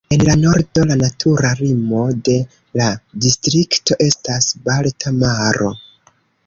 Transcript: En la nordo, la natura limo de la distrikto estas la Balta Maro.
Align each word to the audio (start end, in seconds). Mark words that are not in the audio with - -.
En 0.15 0.21
la 0.27 0.35
nordo, 0.43 0.85
la 0.91 0.95
natura 1.01 1.51
limo 1.59 2.01
de 2.29 2.39
la 2.81 2.89
distrikto 3.27 4.01
estas 4.09 4.53
la 4.53 4.63
Balta 4.71 5.19
Maro. 5.25 5.75